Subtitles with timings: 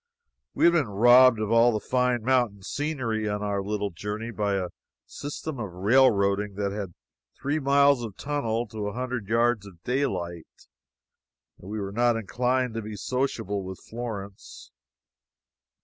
[0.55, 4.55] We had been robbed of all the fine mountain scenery on our little journey by
[4.55, 4.69] a
[5.05, 6.95] system of railroading that had
[7.35, 10.67] three miles of tunnel to a hundred yards of daylight,
[11.59, 14.71] and we were not inclined to be sociable with Florence.